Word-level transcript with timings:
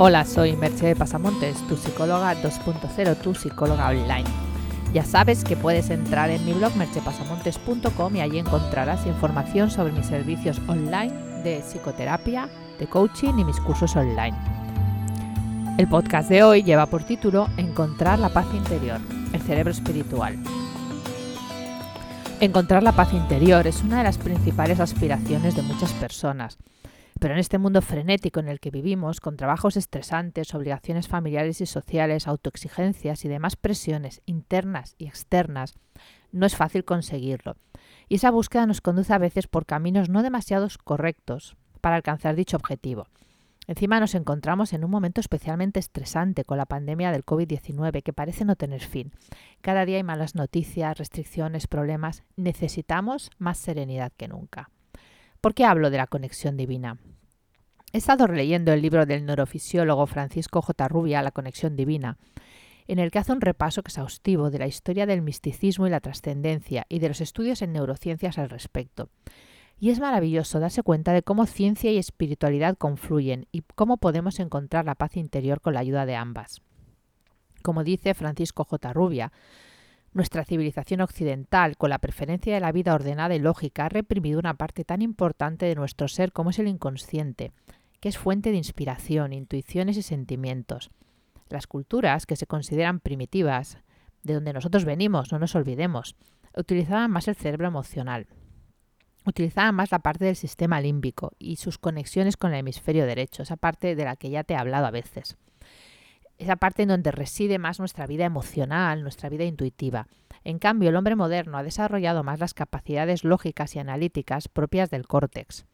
Hola, 0.00 0.24
soy 0.24 0.54
Merche 0.54 0.94
Pasamontes, 0.94 1.56
tu 1.66 1.76
psicóloga 1.76 2.32
2.0, 2.40 3.16
tu 3.16 3.34
psicóloga 3.34 3.88
online. 3.88 4.22
Ya 4.94 5.02
sabes 5.02 5.42
que 5.42 5.56
puedes 5.56 5.90
entrar 5.90 6.30
en 6.30 6.46
mi 6.46 6.52
blog 6.52 6.76
merchepasamontes.com 6.76 8.14
y 8.14 8.20
allí 8.20 8.38
encontrarás 8.38 9.08
información 9.08 9.72
sobre 9.72 9.92
mis 9.92 10.06
servicios 10.06 10.60
online 10.68 11.12
de 11.42 11.62
psicoterapia, 11.62 12.48
de 12.78 12.86
coaching 12.86 13.40
y 13.40 13.44
mis 13.44 13.58
cursos 13.58 13.96
online. 13.96 14.38
El 15.78 15.88
podcast 15.88 16.28
de 16.28 16.44
hoy 16.44 16.62
lleva 16.62 16.86
por 16.86 17.02
título 17.02 17.48
Encontrar 17.56 18.20
la 18.20 18.28
paz 18.28 18.46
interior, 18.54 19.00
el 19.32 19.42
cerebro 19.42 19.72
espiritual. 19.72 20.38
Encontrar 22.38 22.84
la 22.84 22.92
paz 22.92 23.12
interior 23.14 23.66
es 23.66 23.82
una 23.82 23.98
de 23.98 24.04
las 24.04 24.18
principales 24.18 24.78
aspiraciones 24.78 25.56
de 25.56 25.62
muchas 25.62 25.92
personas 25.94 26.56
pero 27.18 27.34
en 27.34 27.40
este 27.40 27.58
mundo 27.58 27.82
frenético 27.82 28.40
en 28.40 28.48
el 28.48 28.60
que 28.60 28.70
vivimos, 28.70 29.20
con 29.20 29.36
trabajos 29.36 29.76
estresantes, 29.76 30.54
obligaciones 30.54 31.08
familiares 31.08 31.60
y 31.60 31.66
sociales, 31.66 32.26
autoexigencias 32.26 33.24
y 33.24 33.28
demás 33.28 33.56
presiones 33.56 34.22
internas 34.26 34.94
y 34.98 35.06
externas, 35.06 35.74
no 36.32 36.46
es 36.46 36.56
fácil 36.56 36.84
conseguirlo. 36.84 37.56
Y 38.08 38.16
esa 38.16 38.30
búsqueda 38.30 38.66
nos 38.66 38.80
conduce 38.80 39.12
a 39.12 39.18
veces 39.18 39.46
por 39.46 39.66
caminos 39.66 40.08
no 40.08 40.22
demasiado 40.22 40.68
correctos 40.84 41.56
para 41.80 41.96
alcanzar 41.96 42.34
dicho 42.34 42.56
objetivo. 42.56 43.06
Encima 43.66 44.00
nos 44.00 44.14
encontramos 44.14 44.72
en 44.72 44.82
un 44.82 44.90
momento 44.90 45.20
especialmente 45.20 45.78
estresante 45.78 46.42
con 46.44 46.56
la 46.56 46.64
pandemia 46.64 47.12
del 47.12 47.26
COVID-19 47.26 48.02
que 48.02 48.14
parece 48.14 48.46
no 48.46 48.56
tener 48.56 48.80
fin. 48.80 49.12
Cada 49.60 49.84
día 49.84 49.98
hay 49.98 50.02
malas 50.02 50.34
noticias, 50.34 50.96
restricciones, 50.96 51.66
problemas. 51.66 52.22
Necesitamos 52.36 53.30
más 53.36 53.58
serenidad 53.58 54.10
que 54.16 54.26
nunca. 54.26 54.70
¿Por 55.40 55.54
qué 55.54 55.64
hablo 55.64 55.90
de 55.90 55.98
la 55.98 56.08
conexión 56.08 56.56
divina? 56.56 56.98
He 57.92 57.98
estado 57.98 58.26
releyendo 58.26 58.72
el 58.72 58.82
libro 58.82 59.06
del 59.06 59.24
neurofisiólogo 59.24 60.06
Francisco 60.06 60.60
J. 60.60 60.88
Rubia, 60.88 61.22
La 61.22 61.30
conexión 61.30 61.76
divina, 61.76 62.18
en 62.88 62.98
el 62.98 63.12
que 63.12 63.20
hace 63.20 63.32
un 63.32 63.40
repaso 63.40 63.80
exhaustivo 63.80 64.50
de 64.50 64.58
la 64.58 64.66
historia 64.66 65.06
del 65.06 65.22
misticismo 65.22 65.86
y 65.86 65.90
la 65.90 66.00
trascendencia 66.00 66.86
y 66.88 66.98
de 66.98 67.08
los 67.08 67.20
estudios 67.20 67.62
en 67.62 67.72
neurociencias 67.72 68.36
al 68.36 68.50
respecto. 68.50 69.10
Y 69.78 69.90
es 69.90 70.00
maravilloso 70.00 70.58
darse 70.58 70.82
cuenta 70.82 71.12
de 71.12 71.22
cómo 71.22 71.46
ciencia 71.46 71.92
y 71.92 71.98
espiritualidad 71.98 72.76
confluyen 72.76 73.46
y 73.52 73.62
cómo 73.76 73.98
podemos 73.98 74.40
encontrar 74.40 74.86
la 74.86 74.96
paz 74.96 75.16
interior 75.16 75.60
con 75.60 75.72
la 75.72 75.80
ayuda 75.80 76.04
de 76.04 76.16
ambas. 76.16 76.62
Como 77.62 77.84
dice 77.84 78.14
Francisco 78.14 78.64
J. 78.64 78.92
Rubia, 78.92 79.30
nuestra 80.12 80.44
civilización 80.44 81.00
occidental, 81.00 81.76
con 81.76 81.90
la 81.90 81.98
preferencia 81.98 82.54
de 82.54 82.60
la 82.60 82.72
vida 82.72 82.94
ordenada 82.94 83.34
y 83.34 83.38
lógica, 83.38 83.86
ha 83.86 83.88
reprimido 83.88 84.38
una 84.38 84.54
parte 84.54 84.84
tan 84.84 85.02
importante 85.02 85.66
de 85.66 85.74
nuestro 85.74 86.08
ser 86.08 86.32
como 86.32 86.50
es 86.50 86.58
el 86.58 86.68
inconsciente, 86.68 87.52
que 88.00 88.08
es 88.08 88.18
fuente 88.18 88.50
de 88.50 88.56
inspiración, 88.56 89.32
intuiciones 89.32 89.96
y 89.96 90.02
sentimientos. 90.02 90.90
Las 91.48 91.66
culturas 91.66 92.26
que 92.26 92.36
se 92.36 92.46
consideran 92.46 93.00
primitivas, 93.00 93.78
de 94.22 94.34
donde 94.34 94.52
nosotros 94.52 94.84
venimos, 94.84 95.32
no 95.32 95.38
nos 95.38 95.54
olvidemos, 95.54 96.16
utilizaban 96.56 97.10
más 97.10 97.28
el 97.28 97.36
cerebro 97.36 97.68
emocional. 97.68 98.26
Utilizaban 99.24 99.74
más 99.74 99.90
la 99.90 99.98
parte 99.98 100.24
del 100.24 100.36
sistema 100.36 100.80
límbico 100.80 101.32
y 101.38 101.56
sus 101.56 101.78
conexiones 101.78 102.36
con 102.36 102.52
el 102.52 102.60
hemisferio 102.60 103.04
derecho, 103.04 103.42
esa 103.42 103.56
parte 103.56 103.94
de 103.94 104.04
la 104.04 104.16
que 104.16 104.30
ya 104.30 104.44
te 104.44 104.54
he 104.54 104.56
hablado 104.56 104.86
a 104.86 104.90
veces 104.90 105.36
esa 106.38 106.56
parte 106.56 106.82
en 106.82 106.88
donde 106.88 107.10
reside 107.10 107.58
más 107.58 107.78
nuestra 107.78 108.06
vida 108.06 108.24
emocional, 108.24 109.02
nuestra 109.02 109.28
vida 109.28 109.44
intuitiva. 109.44 110.06
En 110.44 110.58
cambio, 110.58 110.88
el 110.88 110.96
hombre 110.96 111.16
moderno 111.16 111.58
ha 111.58 111.62
desarrollado 111.62 112.22
más 112.22 112.38
las 112.38 112.54
capacidades 112.54 113.24
lógicas 113.24 113.74
y 113.74 113.80
analíticas 113.80 114.48
propias 114.48 114.90
del 114.90 115.06
córtex 115.06 115.66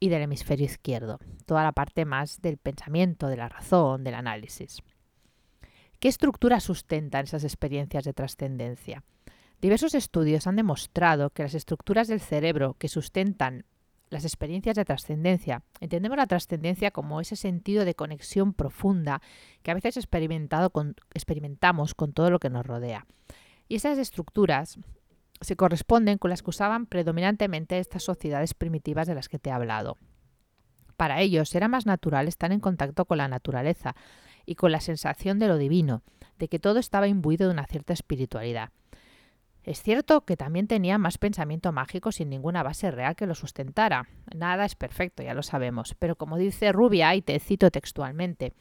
y 0.00 0.08
del 0.08 0.22
hemisferio 0.22 0.66
izquierdo, 0.66 1.18
toda 1.46 1.62
la 1.62 1.72
parte 1.72 2.04
más 2.04 2.40
del 2.42 2.56
pensamiento, 2.56 3.28
de 3.28 3.36
la 3.36 3.48
razón, 3.48 4.02
del 4.02 4.14
análisis. 4.14 4.82
¿Qué 6.00 6.08
estructuras 6.08 6.64
sustentan 6.64 7.24
esas 7.24 7.44
experiencias 7.44 8.04
de 8.04 8.14
trascendencia? 8.14 9.04
Diversos 9.60 9.94
estudios 9.94 10.46
han 10.46 10.56
demostrado 10.56 11.30
que 11.30 11.42
las 11.42 11.54
estructuras 11.54 12.08
del 12.08 12.20
cerebro 12.20 12.74
que 12.78 12.88
sustentan 12.88 13.66
las 14.10 14.24
experiencias 14.24 14.76
de 14.76 14.84
trascendencia. 14.84 15.62
Entendemos 15.80 16.18
la 16.18 16.26
trascendencia 16.26 16.90
como 16.90 17.20
ese 17.20 17.36
sentido 17.36 17.84
de 17.84 17.94
conexión 17.94 18.52
profunda 18.52 19.22
que 19.62 19.70
a 19.70 19.74
veces 19.74 19.96
experimentado 19.96 20.72
experimentamos 21.14 21.94
con 21.94 22.12
todo 22.12 22.30
lo 22.30 22.40
que 22.40 22.50
nos 22.50 22.66
rodea. 22.66 23.06
Y 23.68 23.76
esas 23.76 23.98
estructuras 23.98 24.78
se 25.40 25.56
corresponden 25.56 26.18
con 26.18 26.30
las 26.30 26.42
que 26.42 26.50
usaban 26.50 26.86
predominantemente 26.86 27.78
estas 27.78 28.02
sociedades 28.02 28.52
primitivas 28.52 29.06
de 29.06 29.14
las 29.14 29.28
que 29.28 29.38
te 29.38 29.50
he 29.50 29.52
hablado. 29.52 29.96
Para 30.96 31.20
ellos 31.20 31.54
era 31.54 31.68
más 31.68 31.86
natural 31.86 32.28
estar 32.28 32.52
en 32.52 32.60
contacto 32.60 33.06
con 33.06 33.18
la 33.18 33.28
naturaleza 33.28 33.94
y 34.44 34.56
con 34.56 34.72
la 34.72 34.80
sensación 34.80 35.38
de 35.38 35.48
lo 35.48 35.56
divino, 35.56 36.02
de 36.38 36.48
que 36.48 36.58
todo 36.58 36.78
estaba 36.78 37.08
imbuido 37.08 37.46
de 37.46 37.54
una 37.54 37.66
cierta 37.66 37.92
espiritualidad. 37.92 38.70
Es 39.70 39.84
cierto 39.84 40.22
que 40.22 40.36
también 40.36 40.66
tenía 40.66 40.98
más 40.98 41.16
pensamiento 41.16 41.70
mágico 41.70 42.10
sin 42.10 42.28
ninguna 42.28 42.64
base 42.64 42.90
real 42.90 43.14
que 43.14 43.28
lo 43.28 43.36
sustentara. 43.36 44.08
Nada 44.34 44.64
es 44.64 44.74
perfecto, 44.74 45.22
ya 45.22 45.32
lo 45.32 45.44
sabemos, 45.44 45.94
pero 45.96 46.16
como 46.16 46.38
dice 46.38 46.72
Rubia, 46.72 47.14
y 47.14 47.22
te 47.22 47.38
cito 47.38 47.70
textualmente, 47.70 48.52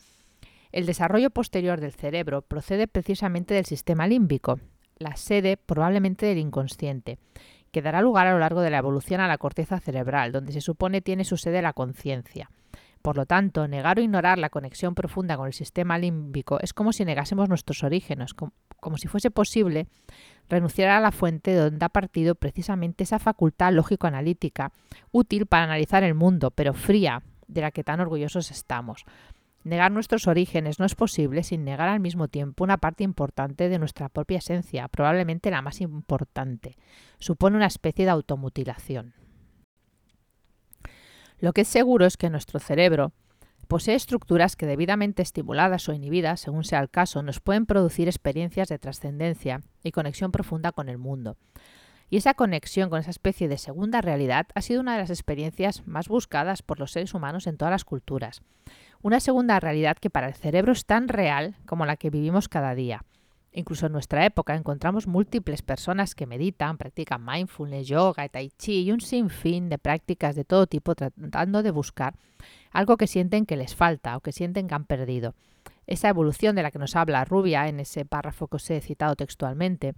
el 0.71 0.85
desarrollo 0.85 1.31
posterior 1.31 1.81
del 1.81 1.93
cerebro 1.93 2.43
procede 2.43 2.87
precisamente 2.87 3.55
del 3.55 3.65
sistema 3.65 4.05
límbico, 4.05 4.59
la 4.99 5.15
sede 5.15 5.57
probablemente 5.57 6.27
del 6.27 6.37
inconsciente, 6.37 7.17
que 7.71 7.81
dará 7.81 8.03
lugar 8.03 8.27
a 8.27 8.33
lo 8.33 8.37
largo 8.37 8.61
de 8.61 8.69
la 8.69 8.77
evolución 8.77 9.19
a 9.19 9.27
la 9.27 9.39
corteza 9.39 9.79
cerebral, 9.79 10.31
donde 10.31 10.51
se 10.51 10.61
supone 10.61 11.01
tiene 11.01 11.23
su 11.23 11.37
sede 11.37 11.63
la 11.63 11.73
conciencia. 11.73 12.51
Por 13.01 13.17
lo 13.17 13.25
tanto, 13.25 13.67
negar 13.67 13.97
o 13.97 14.03
ignorar 14.03 14.37
la 14.37 14.51
conexión 14.51 14.93
profunda 14.93 15.37
con 15.37 15.47
el 15.47 15.53
sistema 15.53 15.97
límbico 15.97 16.59
es 16.59 16.73
como 16.73 16.93
si 16.93 17.03
negásemos 17.03 17.49
nuestros 17.49 17.83
orígenes, 17.83 18.35
como, 18.79 18.97
si 18.97 19.07
fuese 19.07 19.31
posible 19.31 19.87
renunciar 20.49 20.89
a 20.89 20.99
la 20.99 21.11
fuente 21.11 21.51
de 21.51 21.57
donde 21.57 21.85
ha 21.85 21.89
partido 21.89 22.35
precisamente 22.35 23.03
esa 23.03 23.19
facultad 23.19 23.71
lógico-analítica, 23.71 24.71
útil 25.11 25.45
para 25.45 25.65
analizar 25.65 26.03
el 26.03 26.15
mundo, 26.15 26.51
pero 26.51 26.73
fría, 26.73 27.21
de 27.47 27.61
la 27.61 27.71
que 27.71 27.83
tan 27.83 27.99
orgullosos 27.99 28.51
estamos. 28.51 29.05
Negar 29.63 29.91
nuestros 29.91 30.27
orígenes 30.27 30.79
no 30.79 30.85
es 30.85 30.95
posible 30.95 31.43
sin 31.43 31.65
negar 31.65 31.89
al 31.89 31.99
mismo 31.99 32.27
tiempo 32.29 32.63
una 32.63 32.77
parte 32.77 33.03
importante 33.03 33.67
de 33.67 33.77
nuestra 33.77 34.07
propia 34.07 34.37
esencia, 34.37 34.87
probablemente 34.87 35.51
la 35.51 35.61
más 35.61 35.81
importante. 35.81 36.77
Supone 37.19 37.57
una 37.57 37.65
especie 37.65 38.05
de 38.05 38.11
automutilación. 38.11 39.13
Lo 41.39 41.53
que 41.53 41.61
es 41.61 41.67
seguro 41.67 42.05
es 42.05 42.17
que 42.17 42.29
nuestro 42.29 42.59
cerebro 42.59 43.11
posee 43.69 43.93
estructuras 43.93 44.55
que 44.55 44.65
debidamente 44.65 45.21
estimuladas 45.21 45.87
o 45.87 45.93
inhibidas, 45.93 46.39
según 46.39 46.63
sea 46.63 46.79
el 46.79 46.89
caso, 46.89 47.21
nos 47.21 47.39
pueden 47.39 47.67
producir 47.67 48.07
experiencias 48.07 48.67
de 48.67 48.79
trascendencia 48.79 49.61
y 49.83 49.91
conexión 49.91 50.31
profunda 50.31 50.71
con 50.71 50.89
el 50.89 50.97
mundo. 50.97 51.37
Y 52.09 52.17
esa 52.17 52.33
conexión 52.33 52.89
con 52.89 52.99
esa 52.99 53.11
especie 53.11 53.47
de 53.47 53.59
segunda 53.59 54.01
realidad 54.01 54.47
ha 54.55 54.63
sido 54.63 54.81
una 54.81 54.93
de 54.93 55.01
las 55.01 55.11
experiencias 55.11 55.85
más 55.85 56.07
buscadas 56.07 56.63
por 56.63 56.79
los 56.79 56.91
seres 56.91 57.13
humanos 57.13 57.45
en 57.45 57.57
todas 57.57 57.71
las 57.71 57.85
culturas. 57.85 58.41
Una 59.03 59.19
segunda 59.19 59.59
realidad 59.59 59.97
que 59.97 60.09
para 60.09 60.27
el 60.27 60.33
cerebro 60.33 60.71
es 60.71 60.87
tan 60.87 61.07
real 61.07 61.55
como 61.67 61.85
la 61.85 61.95
que 61.95 62.09
vivimos 62.09 62.49
cada 62.49 62.73
día. 62.73 63.05
Incluso 63.51 63.87
en 63.87 63.93
nuestra 63.93 64.25
época 64.25 64.55
encontramos 64.55 65.07
múltiples 65.07 65.63
personas 65.63 66.13
que 66.13 66.27
meditan, 66.27 66.77
practican 66.77 67.25
mindfulness, 67.25 67.87
yoga, 67.87 68.29
tai 68.29 68.51
chi 68.57 68.83
y 68.83 68.91
un 68.91 69.01
sinfín 69.01 69.69
de 69.69 69.79
prácticas 69.79 70.35
de 70.35 70.45
todo 70.45 70.67
tipo 70.67 70.93
tratando 70.93 71.63
de 71.63 71.71
buscar 71.71 72.13
algo 72.71 72.97
que 72.97 73.07
sienten 73.07 73.45
que 73.45 73.57
les 73.57 73.75
falta 73.75 74.15
o 74.17 74.21
que 74.21 74.31
sienten 74.31 74.67
que 74.67 74.75
han 74.75 74.85
perdido. 74.85 75.33
Esa 75.87 76.09
evolución 76.09 76.55
de 76.55 76.61
la 76.61 76.69
que 76.69 76.77
nos 76.77 76.95
habla 76.95 77.25
Rubia 77.25 77.67
en 77.67 77.79
ese 77.79 78.05
párrafo 78.05 78.47
que 78.47 78.57
os 78.57 78.69
he 78.69 78.79
citado 78.81 79.15
textualmente, 79.15 79.95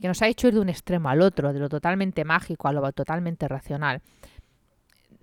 que 0.00 0.08
nos 0.08 0.22
ha 0.22 0.28
hecho 0.28 0.48
ir 0.48 0.54
de 0.54 0.60
un 0.60 0.70
extremo 0.70 1.10
al 1.10 1.20
otro, 1.20 1.52
de 1.52 1.60
lo 1.60 1.68
totalmente 1.68 2.24
mágico 2.24 2.68
a 2.68 2.72
lo 2.72 2.90
totalmente 2.92 3.46
racional, 3.46 4.00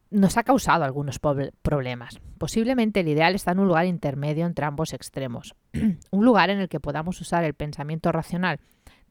nos 0.10 0.38
ha 0.38 0.44
causado 0.44 0.84
algunos 0.84 1.20
problemas. 1.20 2.20
Posiblemente 2.38 3.02
el 3.02 3.08
ideal 3.08 3.36
está 3.36 3.52
en 3.52 3.60
un 3.60 3.68
lugar 3.68 3.86
intermedio 3.86 4.46
entre 4.46 4.66
ambos 4.66 4.94
extremos, 4.94 5.56
un 6.12 6.26
lugar 6.26 6.50
en 6.50 6.60
el 6.60 6.70
que 6.70 6.80
podamos 6.80 7.20
usar 7.22 7.44
el 7.44 7.54
pensamiento 7.54 8.12
racional 8.12 8.60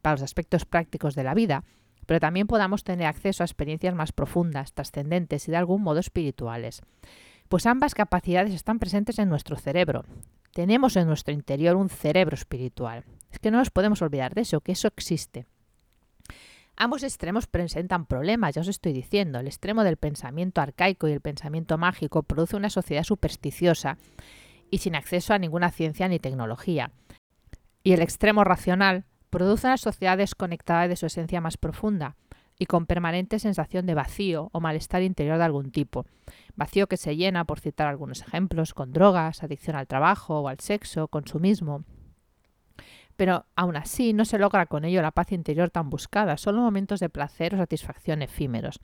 para 0.02 0.14
los 0.14 0.22
aspectos 0.22 0.64
prácticos 0.64 1.14
de 1.14 1.24
la 1.24 1.34
vida, 1.34 1.64
pero 2.06 2.20
también 2.20 2.46
podamos 2.46 2.84
tener 2.84 3.06
acceso 3.06 3.42
a 3.42 3.46
experiencias 3.46 3.94
más 3.94 4.12
profundas, 4.12 4.72
trascendentes 4.72 5.48
y 5.48 5.50
de 5.50 5.56
algún 5.56 5.82
modo 5.82 5.98
espirituales. 5.98 6.82
Pues 7.48 7.66
ambas 7.66 7.94
capacidades 7.94 8.54
están 8.54 8.78
presentes 8.78 9.18
en 9.18 9.28
nuestro 9.28 9.56
cerebro. 9.56 10.04
Tenemos 10.52 10.96
en 10.96 11.06
nuestro 11.06 11.34
interior 11.34 11.76
un 11.76 11.90
cerebro 11.90 12.34
espiritual. 12.34 13.04
Es 13.30 13.38
que 13.38 13.50
no 13.50 13.58
nos 13.58 13.70
podemos 13.70 14.02
olvidar 14.02 14.34
de 14.34 14.42
eso, 14.42 14.60
que 14.60 14.72
eso 14.72 14.88
existe. 14.88 15.46
Ambos 16.76 17.02
extremos 17.02 17.46
presentan 17.46 18.04
problemas, 18.04 18.54
ya 18.54 18.60
os 18.60 18.68
estoy 18.68 18.92
diciendo. 18.92 19.38
El 19.38 19.46
extremo 19.46 19.82
del 19.82 19.96
pensamiento 19.96 20.60
arcaico 20.60 21.08
y 21.08 21.12
el 21.12 21.22
pensamiento 21.22 21.78
mágico 21.78 22.22
produce 22.22 22.56
una 22.56 22.68
sociedad 22.68 23.02
supersticiosa 23.02 23.96
y 24.70 24.78
sin 24.78 24.94
acceso 24.94 25.32
a 25.32 25.38
ninguna 25.38 25.70
ciencia 25.70 26.06
ni 26.08 26.18
tecnología. 26.18 26.92
Y 27.82 27.92
el 27.92 28.02
extremo 28.02 28.44
racional 28.44 29.04
produce 29.30 29.66
una 29.66 29.78
sociedad 29.78 30.18
desconectada 30.18 30.86
de 30.86 30.96
su 30.96 31.06
esencia 31.06 31.40
más 31.40 31.56
profunda, 31.56 32.16
y 32.58 32.66
con 32.66 32.86
permanente 32.86 33.38
sensación 33.38 33.86
de 33.86 33.94
vacío 33.94 34.48
o 34.52 34.60
malestar 34.60 35.02
interior 35.02 35.38
de 35.38 35.44
algún 35.44 35.70
tipo. 35.70 36.06
Vacío 36.54 36.86
que 36.86 36.96
se 36.96 37.16
llena, 37.16 37.44
por 37.44 37.60
citar 37.60 37.86
algunos 37.86 38.22
ejemplos, 38.22 38.74
con 38.74 38.92
drogas, 38.92 39.42
adicción 39.42 39.76
al 39.76 39.86
trabajo 39.86 40.40
o 40.40 40.48
al 40.48 40.60
sexo, 40.60 41.08
consumismo. 41.08 41.84
Pero 43.16 43.46
aún 43.56 43.76
así 43.76 44.12
no 44.12 44.24
se 44.24 44.38
logra 44.38 44.66
con 44.66 44.84
ello 44.84 45.02
la 45.02 45.10
paz 45.10 45.32
interior 45.32 45.70
tan 45.70 45.90
buscada, 45.90 46.36
solo 46.36 46.60
momentos 46.60 47.00
de 47.00 47.08
placer 47.08 47.54
o 47.54 47.58
satisfacción 47.58 48.22
efímeros. 48.22 48.80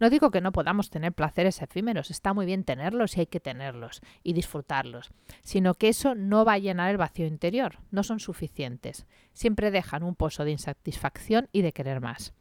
No 0.00 0.10
digo 0.10 0.30
que 0.30 0.40
no 0.40 0.52
podamos 0.52 0.90
tener 0.90 1.12
placeres 1.12 1.62
efímeros, 1.62 2.10
está 2.10 2.34
muy 2.34 2.46
bien 2.46 2.64
tenerlos 2.64 3.16
y 3.16 3.20
hay 3.20 3.26
que 3.26 3.40
tenerlos 3.40 4.00
y 4.22 4.32
disfrutarlos, 4.32 5.12
sino 5.42 5.74
que 5.74 5.88
eso 5.88 6.14
no 6.14 6.44
va 6.44 6.54
a 6.54 6.58
llenar 6.58 6.90
el 6.90 6.96
vacío 6.96 7.26
interior, 7.26 7.78
no 7.90 8.02
son 8.02 8.18
suficientes, 8.18 9.06
siempre 9.32 9.70
dejan 9.70 10.02
un 10.02 10.16
pozo 10.16 10.44
de 10.44 10.50
insatisfacción 10.50 11.48
y 11.52 11.62
de 11.62 11.72
querer 11.72 12.00
más. 12.00 12.34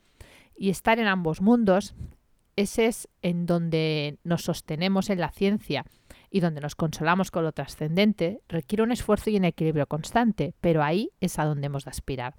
Y 0.55 0.69
estar 0.69 0.99
en 0.99 1.07
ambos 1.07 1.41
mundos, 1.41 1.95
ese 2.55 2.87
es 2.87 3.07
en 3.21 3.45
donde 3.45 4.17
nos 4.23 4.43
sostenemos 4.43 5.09
en 5.09 5.19
la 5.19 5.29
ciencia 5.29 5.85
y 6.33 6.39
donde 6.39 6.61
nos 6.61 6.73
consolamos 6.73 7.29
con 7.29 7.43
lo 7.43 7.51
trascendente, 7.51 8.41
requiere 8.49 8.81
un 8.81 8.91
esfuerzo 8.91 9.29
y 9.29 9.37
un 9.37 9.45
equilibrio 9.45 9.85
constante, 9.85 10.55
pero 10.61 10.81
ahí 10.81 11.11
es 11.21 11.37
a 11.37 11.45
donde 11.45 11.67
hemos 11.67 11.85
de 11.85 11.91
aspirar. 11.91 12.33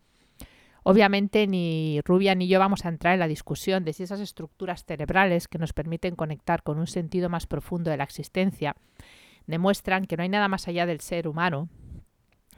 Obviamente 0.83 1.47
ni 1.47 2.01
Rubia 2.05 2.35
ni 2.35 2.49
yo 2.49 2.59
vamos 2.59 2.85
a 2.85 2.89
entrar 2.89 3.15
en 3.15 3.21
la 3.21 3.29
discusión 3.29 3.85
de 3.85 3.93
si 3.93 4.03
esas 4.03 4.19
estructuras 4.19 4.85
cerebrales 4.85 5.47
que 5.47 5.59
nos 5.59 5.73
permiten 5.73 6.17
conectar 6.17 6.65
con 6.65 6.81
un 6.81 6.89
sentido 6.89 7.29
más 7.29 7.47
profundo 7.47 7.89
de 7.89 7.97
la 7.97 8.03
existencia 8.03 8.75
demuestran 9.47 10.07
que 10.07 10.17
no 10.17 10.25
hay 10.25 10.29
nada 10.29 10.49
más 10.49 10.67
allá 10.67 10.87
del 10.87 11.01
ser 11.01 11.29
humano, 11.29 11.69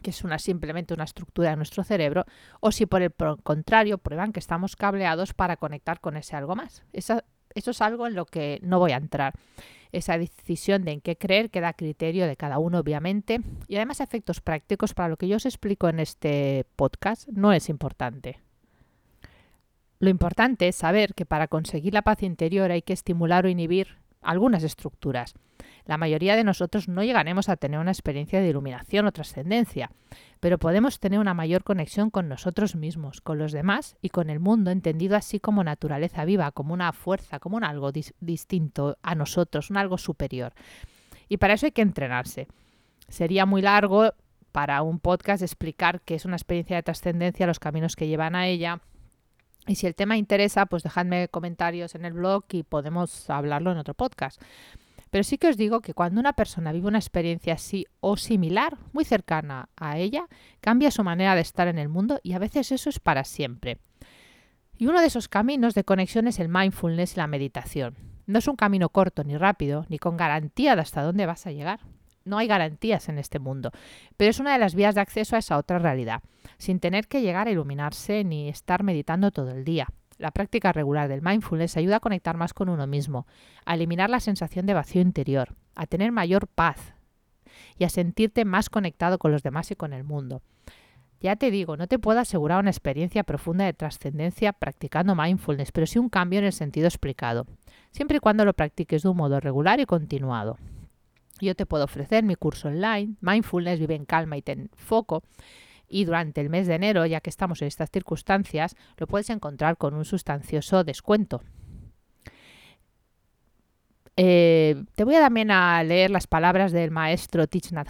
que 0.00 0.10
es 0.10 0.24
una, 0.24 0.38
simplemente 0.38 0.94
una 0.94 1.04
estructura 1.04 1.50
de 1.50 1.56
nuestro 1.56 1.84
cerebro, 1.84 2.24
o 2.60 2.72
si 2.72 2.86
por 2.86 3.02
el 3.02 3.12
contrario 3.42 3.98
prueban 3.98 4.32
que 4.32 4.40
estamos 4.40 4.74
cableados 4.74 5.34
para 5.34 5.58
conectar 5.58 6.00
con 6.00 6.16
ese 6.16 6.34
algo 6.34 6.56
más. 6.56 6.82
eso 6.94 7.20
es 7.54 7.82
algo 7.82 8.06
en 8.06 8.14
lo 8.14 8.24
que 8.24 8.58
no 8.62 8.78
voy 8.78 8.92
a 8.92 8.96
entrar. 8.96 9.34
Esa 9.96 10.18
decisión 10.18 10.84
de 10.84 10.92
en 10.92 11.00
qué 11.00 11.16
creer 11.16 11.48
queda 11.48 11.68
a 11.68 11.72
criterio 11.72 12.26
de 12.26 12.36
cada 12.36 12.58
uno, 12.58 12.80
obviamente, 12.80 13.40
y 13.66 13.76
además 13.76 14.00
efectos 14.00 14.42
prácticos 14.42 14.92
para 14.92 15.08
lo 15.08 15.16
que 15.16 15.26
yo 15.26 15.36
os 15.36 15.46
explico 15.46 15.88
en 15.88 16.00
este 16.00 16.66
podcast 16.76 17.26
no 17.28 17.54
es 17.54 17.70
importante. 17.70 18.40
Lo 19.98 20.10
importante 20.10 20.68
es 20.68 20.76
saber 20.76 21.14
que 21.14 21.24
para 21.24 21.48
conseguir 21.48 21.94
la 21.94 22.02
paz 22.02 22.22
interior 22.22 22.70
hay 22.70 22.82
que 22.82 22.92
estimular 22.92 23.46
o 23.46 23.48
inhibir 23.48 23.96
algunas 24.26 24.62
estructuras. 24.62 25.34
La 25.86 25.98
mayoría 25.98 26.36
de 26.36 26.44
nosotros 26.44 26.88
no 26.88 27.02
llegaremos 27.02 27.48
a 27.48 27.56
tener 27.56 27.78
una 27.78 27.92
experiencia 27.92 28.40
de 28.40 28.48
iluminación 28.48 29.06
o 29.06 29.12
trascendencia, 29.12 29.90
pero 30.40 30.58
podemos 30.58 30.98
tener 30.98 31.20
una 31.20 31.32
mayor 31.32 31.62
conexión 31.64 32.10
con 32.10 32.28
nosotros 32.28 32.74
mismos, 32.74 33.20
con 33.20 33.38
los 33.38 33.52
demás 33.52 33.96
y 34.02 34.10
con 34.10 34.28
el 34.28 34.40
mundo, 34.40 34.70
entendido 34.70 35.16
así 35.16 35.40
como 35.40 35.64
naturaleza 35.64 36.24
viva, 36.24 36.50
como 36.52 36.74
una 36.74 36.92
fuerza, 36.92 37.38
como 37.38 37.56
un 37.56 37.64
algo 37.64 37.92
distinto 38.20 38.98
a 39.02 39.14
nosotros, 39.14 39.70
un 39.70 39.76
algo 39.76 39.96
superior. 39.96 40.52
Y 41.28 41.38
para 41.38 41.54
eso 41.54 41.66
hay 41.66 41.72
que 41.72 41.82
entrenarse. 41.82 42.48
Sería 43.08 43.46
muy 43.46 43.62
largo 43.62 44.12
para 44.52 44.82
un 44.82 44.98
podcast 44.98 45.42
explicar 45.42 46.00
qué 46.00 46.14
es 46.14 46.24
una 46.24 46.36
experiencia 46.36 46.76
de 46.76 46.82
trascendencia, 46.82 47.46
los 47.46 47.58
caminos 47.60 47.94
que 47.94 48.08
llevan 48.08 48.34
a 48.34 48.46
ella, 48.48 48.80
y 49.66 49.74
si 49.74 49.86
el 49.86 49.94
tema 49.94 50.16
interesa, 50.16 50.66
pues 50.66 50.82
dejadme 50.82 51.28
comentarios 51.28 51.94
en 51.94 52.04
el 52.04 52.12
blog 52.12 52.44
y 52.52 52.62
podemos 52.62 53.28
hablarlo 53.30 53.72
en 53.72 53.78
otro 53.78 53.94
podcast. 53.94 54.40
Pero 55.10 55.24
sí 55.24 55.38
que 55.38 55.48
os 55.48 55.56
digo 55.56 55.80
que 55.80 55.94
cuando 55.94 56.20
una 56.20 56.32
persona 56.34 56.72
vive 56.72 56.88
una 56.88 56.98
experiencia 56.98 57.54
así 57.54 57.86
o 58.00 58.16
similar, 58.16 58.76
muy 58.92 59.04
cercana 59.04 59.68
a 59.76 59.98
ella, 59.98 60.26
cambia 60.60 60.90
su 60.90 61.04
manera 61.04 61.34
de 61.34 61.40
estar 61.40 61.68
en 61.68 61.78
el 61.78 61.88
mundo 61.88 62.20
y 62.22 62.32
a 62.32 62.38
veces 62.38 62.72
eso 62.72 62.90
es 62.90 62.98
para 62.98 63.24
siempre. 63.24 63.78
Y 64.76 64.86
uno 64.86 65.00
de 65.00 65.06
esos 65.06 65.28
caminos 65.28 65.74
de 65.74 65.84
conexión 65.84 66.26
es 66.26 66.38
el 66.38 66.48
mindfulness 66.48 67.14
y 67.14 67.16
la 67.16 67.26
meditación. 67.26 67.96
No 68.26 68.40
es 68.40 68.48
un 68.48 68.56
camino 68.56 68.88
corto 68.88 69.24
ni 69.24 69.36
rápido, 69.36 69.86
ni 69.88 69.98
con 69.98 70.16
garantía 70.16 70.74
de 70.74 70.82
hasta 70.82 71.02
dónde 71.02 71.26
vas 71.26 71.46
a 71.46 71.52
llegar. 71.52 71.80
No 72.26 72.38
hay 72.38 72.48
garantías 72.48 73.08
en 73.08 73.18
este 73.18 73.38
mundo, 73.38 73.70
pero 74.16 74.30
es 74.30 74.40
una 74.40 74.52
de 74.52 74.58
las 74.58 74.74
vías 74.74 74.96
de 74.96 75.00
acceso 75.00 75.36
a 75.36 75.38
esa 75.38 75.56
otra 75.56 75.78
realidad, 75.78 76.22
sin 76.58 76.80
tener 76.80 77.06
que 77.06 77.22
llegar 77.22 77.46
a 77.46 77.52
iluminarse 77.52 78.24
ni 78.24 78.48
estar 78.48 78.82
meditando 78.82 79.30
todo 79.30 79.52
el 79.52 79.64
día. 79.64 79.86
La 80.18 80.32
práctica 80.32 80.72
regular 80.72 81.08
del 81.08 81.22
mindfulness 81.22 81.76
ayuda 81.76 81.96
a 81.96 82.00
conectar 82.00 82.36
más 82.36 82.52
con 82.52 82.68
uno 82.68 82.86
mismo, 82.86 83.26
a 83.64 83.74
eliminar 83.74 84.10
la 84.10 84.20
sensación 84.20 84.66
de 84.66 84.74
vacío 84.74 85.02
interior, 85.02 85.54
a 85.76 85.86
tener 85.86 86.10
mayor 86.10 86.48
paz 86.48 86.94
y 87.78 87.84
a 87.84 87.90
sentirte 87.90 88.44
más 88.44 88.70
conectado 88.70 89.18
con 89.18 89.30
los 89.30 89.42
demás 89.42 89.70
y 89.70 89.76
con 89.76 89.92
el 89.92 90.02
mundo. 90.02 90.42
Ya 91.20 91.36
te 91.36 91.50
digo, 91.50 91.76
no 91.76 91.86
te 91.86 91.98
puedo 91.98 92.18
asegurar 92.18 92.60
una 92.60 92.70
experiencia 92.70 93.24
profunda 93.24 93.64
de 93.64 93.72
trascendencia 93.72 94.52
practicando 94.52 95.14
mindfulness, 95.14 95.72
pero 95.72 95.86
sí 95.86 95.98
un 95.98 96.08
cambio 96.08 96.40
en 96.40 96.46
el 96.46 96.52
sentido 96.52 96.88
explicado, 96.88 97.46
siempre 97.92 98.18
y 98.18 98.20
cuando 98.20 98.44
lo 98.44 98.52
practiques 98.52 99.02
de 99.02 99.08
un 99.08 99.16
modo 99.16 99.38
regular 99.38 99.80
y 99.80 99.86
continuado. 99.86 100.58
Yo 101.40 101.54
te 101.54 101.66
puedo 101.66 101.84
ofrecer 101.84 102.24
mi 102.24 102.34
curso 102.34 102.68
online, 102.68 103.14
Mindfulness, 103.20 103.78
vive 103.78 103.94
en 103.94 104.04
calma 104.04 104.36
y 104.36 104.42
ten 104.42 104.70
foco, 104.74 105.22
y 105.88 106.04
durante 106.04 106.40
el 106.40 106.50
mes 106.50 106.66
de 106.66 106.74
enero, 106.74 107.06
ya 107.06 107.20
que 107.20 107.30
estamos 107.30 107.62
en 107.62 107.68
estas 107.68 107.90
circunstancias, 107.90 108.74
lo 108.96 109.06
puedes 109.06 109.30
encontrar 109.30 109.76
con 109.76 109.94
un 109.94 110.04
sustancioso 110.04 110.82
descuento. 110.84 111.42
Eh, 114.16 114.82
te 114.94 115.04
voy 115.04 115.14
a 115.14 115.20
también 115.20 115.50
a 115.50 115.82
leer 115.84 116.10
las 116.10 116.26
palabras 116.26 116.72
del 116.72 116.90
maestro 116.90 117.46
Thich 117.46 117.72
Nhat 117.72 117.88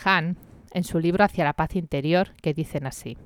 en 0.72 0.84
su 0.84 0.98
libro 0.98 1.24
Hacia 1.24 1.44
la 1.44 1.52
paz 1.52 1.76
interior, 1.76 2.34
que 2.42 2.52
dicen 2.52 2.86
así. 2.86 3.16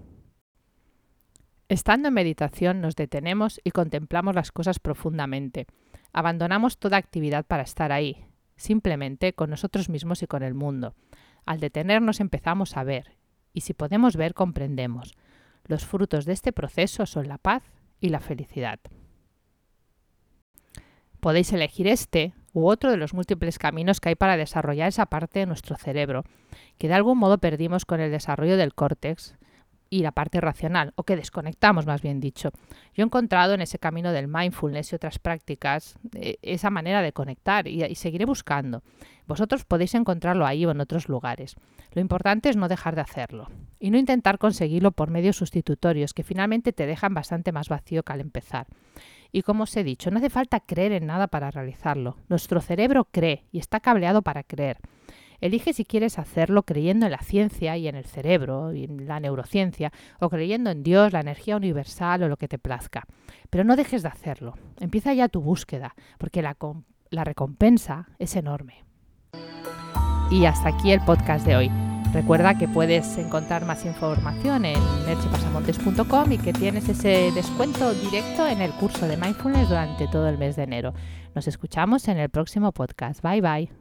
Estando 1.68 2.08
en 2.08 2.14
meditación 2.14 2.80
nos 2.80 2.96
detenemos 2.96 3.60
y 3.64 3.70
contemplamos 3.70 4.34
las 4.34 4.52
cosas 4.52 4.78
profundamente. 4.78 5.66
Abandonamos 6.12 6.78
toda 6.78 6.96
actividad 6.96 7.46
para 7.46 7.62
estar 7.62 7.92
ahí, 7.92 8.24
simplemente 8.60 9.32
con 9.32 9.50
nosotros 9.50 9.88
mismos 9.88 10.22
y 10.22 10.26
con 10.26 10.42
el 10.42 10.54
mundo. 10.54 10.94
Al 11.46 11.60
detenernos 11.60 12.20
empezamos 12.20 12.76
a 12.76 12.84
ver 12.84 13.16
y 13.52 13.62
si 13.62 13.74
podemos 13.74 14.16
ver, 14.16 14.34
comprendemos. 14.34 15.14
Los 15.64 15.84
frutos 15.84 16.24
de 16.24 16.32
este 16.32 16.52
proceso 16.52 17.06
son 17.06 17.28
la 17.28 17.38
paz 17.38 17.62
y 18.00 18.10
la 18.10 18.20
felicidad. 18.20 18.78
Podéis 21.20 21.52
elegir 21.52 21.86
este 21.86 22.32
u 22.52 22.66
otro 22.66 22.90
de 22.90 22.96
los 22.96 23.14
múltiples 23.14 23.58
caminos 23.58 24.00
que 24.00 24.10
hay 24.10 24.14
para 24.14 24.36
desarrollar 24.36 24.88
esa 24.88 25.06
parte 25.06 25.40
de 25.40 25.46
nuestro 25.46 25.76
cerebro, 25.76 26.24
que 26.78 26.88
de 26.88 26.94
algún 26.94 27.18
modo 27.18 27.38
perdimos 27.38 27.84
con 27.84 28.00
el 28.00 28.10
desarrollo 28.10 28.56
del 28.56 28.74
córtex 28.74 29.36
y 29.90 30.02
la 30.02 30.12
parte 30.12 30.40
racional, 30.40 30.92
o 30.94 31.02
que 31.02 31.16
desconectamos 31.16 31.84
más 31.84 32.00
bien 32.00 32.20
dicho. 32.20 32.50
Yo 32.94 33.02
he 33.02 33.06
encontrado 33.06 33.54
en 33.54 33.60
ese 33.60 33.80
camino 33.80 34.12
del 34.12 34.28
mindfulness 34.28 34.92
y 34.92 34.94
otras 34.94 35.18
prácticas 35.18 35.98
eh, 36.14 36.38
esa 36.42 36.70
manera 36.70 37.02
de 37.02 37.12
conectar 37.12 37.66
y, 37.66 37.84
y 37.84 37.94
seguiré 37.96 38.24
buscando. 38.24 38.82
Vosotros 39.26 39.64
podéis 39.64 39.94
encontrarlo 39.94 40.46
ahí 40.46 40.64
o 40.64 40.70
en 40.70 40.80
otros 40.80 41.08
lugares. 41.08 41.56
Lo 41.92 42.00
importante 42.00 42.48
es 42.48 42.56
no 42.56 42.68
dejar 42.68 42.94
de 42.94 43.02
hacerlo 43.02 43.48
y 43.80 43.90
no 43.90 43.98
intentar 43.98 44.38
conseguirlo 44.38 44.92
por 44.92 45.10
medios 45.10 45.36
sustitutorios 45.36 46.14
que 46.14 46.22
finalmente 46.22 46.72
te 46.72 46.86
dejan 46.86 47.12
bastante 47.14 47.50
más 47.50 47.68
vacío 47.68 48.04
que 48.04 48.12
al 48.12 48.20
empezar. 48.20 48.66
Y 49.32 49.42
como 49.42 49.64
os 49.64 49.76
he 49.76 49.84
dicho, 49.84 50.10
no 50.10 50.18
hace 50.18 50.30
falta 50.30 50.60
creer 50.60 50.92
en 50.92 51.06
nada 51.06 51.28
para 51.28 51.50
realizarlo. 51.50 52.16
Nuestro 52.28 52.60
cerebro 52.60 53.08
cree 53.10 53.44
y 53.52 53.58
está 53.58 53.80
cableado 53.80 54.22
para 54.22 54.42
creer. 54.42 54.78
Elige 55.40 55.72
si 55.72 55.84
quieres 55.84 56.18
hacerlo 56.18 56.62
creyendo 56.62 57.06
en 57.06 57.12
la 57.12 57.22
ciencia 57.22 57.76
y 57.76 57.88
en 57.88 57.96
el 57.96 58.04
cerebro 58.04 58.72
y 58.72 58.84
en 58.84 59.06
la 59.06 59.20
neurociencia, 59.20 59.92
o 60.20 60.28
creyendo 60.28 60.70
en 60.70 60.82
Dios, 60.82 61.12
la 61.12 61.20
energía 61.20 61.56
universal 61.56 62.22
o 62.22 62.28
lo 62.28 62.36
que 62.36 62.48
te 62.48 62.58
plazca. 62.58 63.04
Pero 63.48 63.64
no 63.64 63.76
dejes 63.76 64.02
de 64.02 64.08
hacerlo. 64.08 64.54
Empieza 64.80 65.14
ya 65.14 65.28
tu 65.28 65.40
búsqueda, 65.40 65.94
porque 66.18 66.42
la, 66.42 67.24
recompensa 67.24 68.08
es 68.18 68.36
enorme. 68.36 68.84
Y 70.30 70.44
hasta 70.44 70.68
aquí 70.68 70.92
el 70.92 71.00
podcast 71.00 71.46
de 71.46 71.56
hoy. 71.56 71.70
Recuerda 72.12 72.58
que 72.58 72.66
puedes 72.66 73.18
encontrar 73.18 73.64
más 73.64 73.84
información 73.84 74.64
en 74.64 74.80
merchepasamontes.com 75.06 76.32
y 76.32 76.38
que 76.38 76.52
tienes 76.52 76.88
ese 76.88 77.30
descuento 77.32 77.92
directo 77.94 78.48
en 78.48 78.60
el 78.60 78.72
curso 78.72 79.06
de 79.06 79.16
mindfulness 79.16 79.68
durante 79.68 80.08
todo 80.08 80.28
el 80.28 80.36
mes 80.36 80.56
de 80.56 80.64
enero. 80.64 80.92
Nos 81.34 81.46
escuchamos 81.46 82.08
en 82.08 82.18
el 82.18 82.28
próximo 82.28 82.72
podcast. 82.72 83.22
Bye 83.22 83.40
bye. 83.40 83.79